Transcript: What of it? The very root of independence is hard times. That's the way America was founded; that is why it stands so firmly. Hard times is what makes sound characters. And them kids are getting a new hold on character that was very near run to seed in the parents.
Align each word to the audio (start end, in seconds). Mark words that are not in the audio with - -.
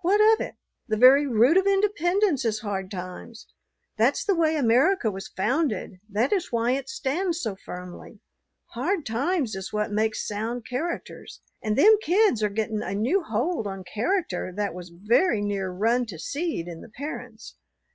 What 0.00 0.18
of 0.32 0.40
it? 0.40 0.54
The 0.88 0.96
very 0.96 1.26
root 1.26 1.58
of 1.58 1.66
independence 1.66 2.46
is 2.46 2.60
hard 2.60 2.90
times. 2.90 3.48
That's 3.98 4.24
the 4.24 4.34
way 4.34 4.56
America 4.56 5.10
was 5.10 5.28
founded; 5.28 6.00
that 6.08 6.32
is 6.32 6.50
why 6.50 6.70
it 6.70 6.88
stands 6.88 7.42
so 7.42 7.54
firmly. 7.54 8.20
Hard 8.70 9.04
times 9.04 9.54
is 9.54 9.74
what 9.74 9.92
makes 9.92 10.26
sound 10.26 10.64
characters. 10.66 11.42
And 11.62 11.76
them 11.76 11.98
kids 12.00 12.42
are 12.42 12.48
getting 12.48 12.80
a 12.80 12.94
new 12.94 13.24
hold 13.24 13.66
on 13.66 13.84
character 13.84 14.54
that 14.56 14.72
was 14.72 14.88
very 14.88 15.42
near 15.42 15.68
run 15.70 16.06
to 16.06 16.18
seed 16.18 16.66
in 16.66 16.80
the 16.80 16.88
parents. 16.88 17.56